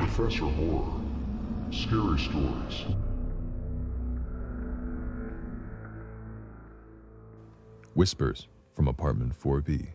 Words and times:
Professor 0.00 0.46
Horror. 0.46 0.98
Scary 1.70 2.18
Stories. 2.18 2.86
Whispers 7.92 8.48
from 8.74 8.88
Apartment 8.88 9.38
4B. 9.38 9.88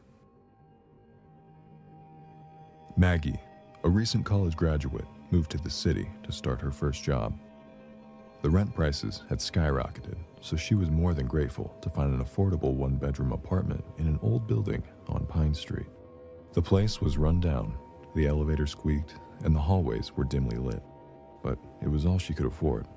Maggie, 2.96 3.40
a 3.84 3.90
recent 3.90 4.24
college 4.24 4.56
graduate, 4.56 5.08
moved 5.32 5.50
to 5.50 5.58
the 5.58 5.72
city 5.72 6.08
to 6.22 6.32
start 6.32 6.62
her 6.62 6.70
first 6.70 7.04
job. 7.04 7.36
The 8.44 8.50
rent 8.52 8.76
prices 8.76 9.24
had 9.28 9.40
skyrocketed, 9.40 10.18
so 10.40 10.56
she 10.56 10.76
was 10.76 10.92
more 10.92 11.16
than 11.16 11.26
grateful 11.26 11.76
to 11.82 11.90
find 11.90 12.14
an 12.14 12.24
affordable 12.24 12.74
one 12.74 12.98
bedroom 12.98 13.32
apartment 13.32 13.84
in 13.98 14.06
an 14.06 14.20
old 14.22 14.48
building 14.48 14.84
on 15.08 15.26
Pine 15.26 15.56
Street. 15.56 15.88
The 16.54 16.62
place 16.62 17.02
was 17.02 17.18
run 17.18 17.40
down, 17.40 17.76
the 18.14 18.28
elevator 18.28 18.68
squeaked, 18.68 19.16
and 19.44 19.56
the 19.56 19.60
hallways 19.60 20.12
were 20.16 20.24
dimly 20.24 20.58
lit. 20.58 20.82
But 21.44 21.58
it 21.82 21.90
was 21.90 22.06
all 22.06 22.18
she 22.18 22.34
could 22.34 22.46
afford. 22.46 22.88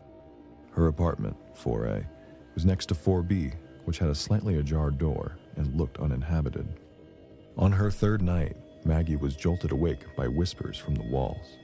Her 0.72 0.88
apartment, 0.88 1.36
4A, 1.54 2.06
was 2.54 2.64
next 2.64 2.86
to 2.86 2.94
4B, 2.94 3.54
which 3.84 3.98
had 3.98 4.10
a 4.10 4.14
slightly 4.14 4.58
ajar 4.58 4.90
door 4.90 5.36
and 5.56 5.74
looked 5.74 5.98
uninhabited. 5.98 6.66
On 7.56 7.72
her 7.72 7.90
third 7.90 8.22
night, 8.22 8.56
Maggie 8.84 9.16
was 9.16 9.36
jolted 9.36 9.72
awake 9.72 10.04
by 10.16 10.28
whispers 10.28 10.78
from 10.78 10.94
the 10.94 11.02
walls. 11.02 11.58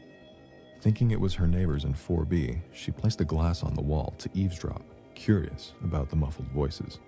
Thinking 0.80 1.12
it 1.12 1.20
was 1.20 1.34
her 1.34 1.46
neighbors 1.46 1.84
in 1.84 1.94
4B, 1.94 2.60
she 2.72 2.90
placed 2.90 3.20
a 3.20 3.24
glass 3.24 3.62
on 3.62 3.74
the 3.74 3.82
wall 3.82 4.14
to 4.18 4.28
eavesdrop, 4.34 4.82
curious 5.14 5.72
about 5.82 6.10
the 6.10 6.16
muffled 6.16 6.48
voices. 6.48 6.98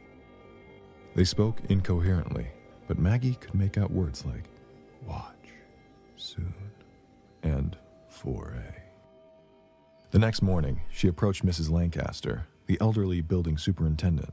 They 1.14 1.24
spoke 1.24 1.60
incoherently, 1.68 2.46
but 2.86 2.98
Maggie 2.98 3.34
could 3.34 3.54
make 3.54 3.76
out 3.76 3.90
words 3.90 4.24
like 4.24 4.44
watch, 5.06 5.34
soon, 6.16 6.54
and 7.46 7.76
4A. 8.10 8.74
The 10.10 10.18
next 10.18 10.42
morning, 10.42 10.80
she 10.90 11.08
approached 11.08 11.44
Mrs. 11.44 11.70
Lancaster, 11.70 12.46
the 12.66 12.78
elderly 12.80 13.20
building 13.20 13.58
superintendent. 13.58 14.32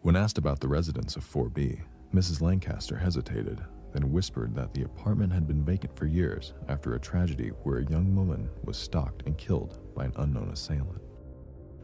When 0.00 0.16
asked 0.16 0.38
about 0.38 0.60
the 0.60 0.68
residence 0.68 1.16
of 1.16 1.24
4B, 1.24 1.80
Mrs. 2.14 2.40
Lancaster 2.40 2.96
hesitated 2.96 3.62
then 3.92 4.10
whispered 4.10 4.54
that 4.54 4.72
the 4.72 4.82
apartment 4.82 5.32
had 5.32 5.46
been 5.46 5.64
vacant 5.64 5.94
for 5.96 6.06
years 6.06 6.54
after 6.68 6.94
a 6.94 7.00
tragedy 7.00 7.48
where 7.62 7.78
a 7.78 7.90
young 7.90 8.14
woman 8.14 8.48
was 8.64 8.76
stalked 8.76 9.22
and 9.26 9.36
killed 9.36 9.78
by 9.94 10.04
an 10.04 10.12
unknown 10.16 10.50
assailant. 10.50 11.02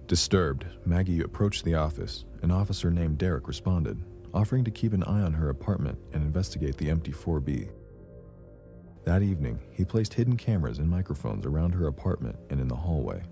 Disturbed, 0.07 0.65
Maggie 0.87 1.21
approached 1.21 1.65
the 1.65 1.75
office. 1.75 2.25
An 2.43 2.51
officer 2.51 2.91
named 2.91 3.19
Derek 3.19 3.47
responded, 3.47 4.03
offering 4.33 4.65
to 4.65 4.71
keep 4.71 4.95
an 4.95 5.05
eye 5.05 5.21
on 5.21 5.35
her 5.35 5.51
apartment 5.51 5.99
and 6.15 6.23
investigate 6.23 6.79
the 6.79 6.89
empty 6.89 7.13
4B. 7.13 7.71
That 9.09 9.23
evening, 9.23 9.59
he 9.73 9.87
placed 9.87 10.13
hidden 10.13 10.37
cameras 10.37 10.81
and 10.81 10.87
microphones 10.87 11.47
around 11.47 11.73
her 11.73 11.87
apartment 11.87 12.37
and 12.51 12.61
in 12.61 12.69
the 12.69 12.77
hallway. 12.77 13.23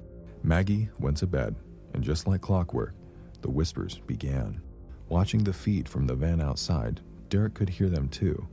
Maggie 0.43 0.89
went 0.99 1.19
to 1.19 1.27
bed, 1.27 1.55
and 1.93 2.03
just 2.03 2.27
like 2.27 2.41
clockwork, 2.41 2.95
the 3.43 3.51
whispers 3.51 3.99
began. 4.07 4.63
Watching 5.11 5.45
the 5.45 5.53
feed 5.53 5.87
from 5.87 6.07
the 6.07 6.15
van 6.15 6.41
outside, 6.41 7.03
Derek 7.29 7.53
could 7.53 7.69
hear 7.69 7.91
them 7.91 8.09
too, 8.09 8.49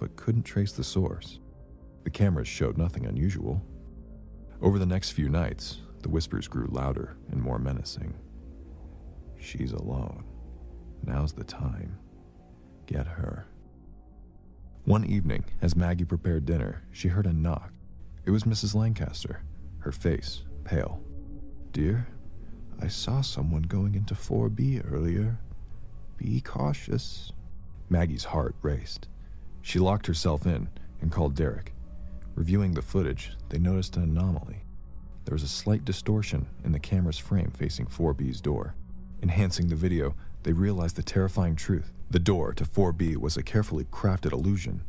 but 0.00 0.16
couldn't 0.16 0.42
trace 0.42 0.72
the 0.72 0.82
source. 0.82 1.38
The 2.02 2.10
cameras 2.10 2.48
showed 2.48 2.76
nothing 2.76 3.06
unusual. 3.06 3.62
Over 4.60 4.80
the 4.80 4.84
next 4.84 5.12
few 5.12 5.28
nights, 5.28 5.78
the 6.02 6.08
whispers 6.08 6.48
grew 6.48 6.66
louder 6.66 7.16
and 7.30 7.40
more 7.40 7.60
menacing. 7.60 8.14
She's 9.38 9.70
alone. 9.70 10.24
Now's 11.04 11.34
the 11.34 11.44
time. 11.44 11.96
Get 12.86 13.06
her. 13.06 13.46
One 14.86 15.06
evening, 15.06 15.46
as 15.62 15.74
Maggie 15.74 16.04
prepared 16.04 16.44
dinner, 16.44 16.82
she 16.92 17.08
heard 17.08 17.24
a 17.24 17.32
knock. 17.32 17.72
It 18.26 18.32
was 18.32 18.44
Mrs. 18.44 18.74
Lancaster, 18.74 19.40
her 19.78 19.92
face 19.92 20.42
pale. 20.64 21.02
Dear, 21.72 22.06
I 22.82 22.88
saw 22.88 23.22
someone 23.22 23.62
going 23.62 23.94
into 23.94 24.14
4B 24.14 24.84
earlier. 24.92 25.38
Be 26.18 26.42
cautious. 26.42 27.32
Maggie's 27.88 28.24
heart 28.24 28.56
raced. 28.60 29.08
She 29.62 29.78
locked 29.78 30.06
herself 30.06 30.46
in 30.46 30.68
and 31.00 31.10
called 31.10 31.34
Derek. 31.34 31.72
Reviewing 32.34 32.74
the 32.74 32.82
footage, 32.82 33.32
they 33.48 33.58
noticed 33.58 33.96
an 33.96 34.02
anomaly. 34.02 34.64
There 35.24 35.34
was 35.34 35.44
a 35.44 35.48
slight 35.48 35.86
distortion 35.86 36.46
in 36.62 36.72
the 36.72 36.78
camera's 36.78 37.16
frame 37.16 37.52
facing 37.56 37.86
4B's 37.86 38.42
door. 38.42 38.74
Enhancing 39.24 39.68
the 39.68 39.74
video, 39.74 40.14
they 40.42 40.52
realized 40.52 40.96
the 40.96 41.02
terrifying 41.02 41.56
truth. 41.56 41.90
The 42.10 42.18
door 42.18 42.52
to 42.52 42.64
4B 42.66 43.16
was 43.16 43.38
a 43.38 43.42
carefully 43.42 43.84
crafted 43.84 44.34
illusion, 44.34 44.82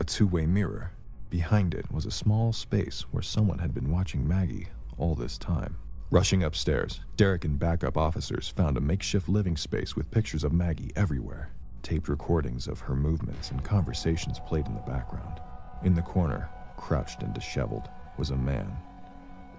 a 0.00 0.04
two 0.04 0.26
way 0.26 0.46
mirror. 0.46 0.90
Behind 1.30 1.74
it 1.74 1.88
was 1.88 2.04
a 2.04 2.10
small 2.10 2.52
space 2.52 3.02
where 3.12 3.22
someone 3.22 3.60
had 3.60 3.72
been 3.72 3.92
watching 3.92 4.26
Maggie 4.26 4.66
all 4.96 5.14
this 5.14 5.38
time. 5.38 5.76
Rushing 6.10 6.42
upstairs, 6.42 7.02
Derek 7.16 7.44
and 7.44 7.56
backup 7.56 7.96
officers 7.96 8.48
found 8.48 8.76
a 8.76 8.80
makeshift 8.80 9.28
living 9.28 9.56
space 9.56 9.94
with 9.94 10.10
pictures 10.10 10.42
of 10.42 10.52
Maggie 10.52 10.90
everywhere. 10.96 11.50
Taped 11.84 12.08
recordings 12.08 12.66
of 12.66 12.80
her 12.80 12.96
movements 12.96 13.52
and 13.52 13.62
conversations 13.62 14.40
played 14.40 14.66
in 14.66 14.74
the 14.74 14.80
background. 14.80 15.38
In 15.84 15.94
the 15.94 16.02
corner, 16.02 16.48
crouched 16.76 17.22
and 17.22 17.32
disheveled, 17.32 17.88
was 18.16 18.30
a 18.30 18.36
man, 18.36 18.76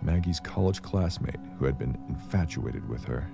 Maggie's 0.02 0.42
college 0.42 0.82
classmate 0.82 1.40
who 1.58 1.64
had 1.64 1.78
been 1.78 1.98
infatuated 2.10 2.88
with 2.90 3.06
her. 3.06 3.26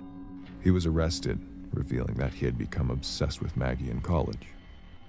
He 0.66 0.72
was 0.72 0.84
arrested, 0.84 1.38
revealing 1.72 2.16
that 2.16 2.34
he 2.34 2.44
had 2.44 2.58
become 2.58 2.90
obsessed 2.90 3.40
with 3.40 3.56
Maggie 3.56 3.88
in 3.88 4.00
college. 4.00 4.48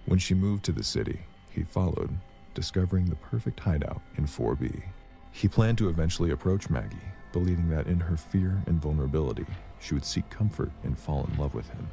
When 0.06 0.20
she 0.20 0.36
moved 0.36 0.64
to 0.66 0.72
the 0.72 0.84
city, 0.84 1.22
he 1.50 1.64
followed, 1.64 2.12
discovering 2.54 3.06
the 3.06 3.16
perfect 3.16 3.60
hideout 3.60 4.04
in 4.20 4.28
4B. 4.28 4.84
He 5.32 5.48
planned 5.48 5.80
to 5.80 5.90
eventually 5.90 6.30
approach 6.30 6.70
Maggie, 6.70 6.98
believing 7.34 7.72
that 7.72 7.88
in 7.88 8.00
her 8.00 8.16
fear 8.16 8.62
and 8.68 8.80
vulnerability, 8.80 9.48
she 9.80 9.96
would 9.96 10.06
seek 10.06 10.30
comfort 10.30 10.70
and 10.84 10.96
fall 10.96 11.28
in 11.32 11.40
love 11.40 11.56
with 11.56 11.68
him. 11.70 11.88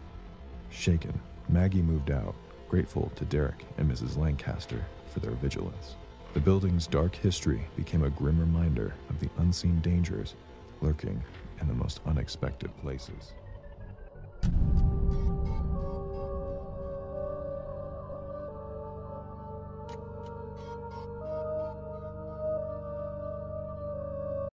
Shaken, 0.69 1.19
Maggie 1.48 1.81
moved 1.81 2.10
out, 2.10 2.34
grateful 2.69 3.10
to 3.16 3.25
Derek 3.25 3.64
and 3.78 3.91
Mrs. 3.91 4.19
Lancaster 4.19 4.84
for 5.06 5.20
their 5.20 5.31
vigilance. 5.31 5.94
The 6.34 6.41
building's 6.41 6.86
dark 6.86 7.16
history 7.16 7.66
became 7.76 8.04
a 8.04 8.10
grim 8.10 8.38
reminder 8.38 8.92
of 9.08 9.20
the 9.20 9.31
unseen 9.38 9.81
dangers 9.81 10.34
lurking 10.82 11.25
in 11.62 11.66
the 11.66 11.72
most 11.72 12.00
unexpected 12.04 12.70
places. 12.82 13.32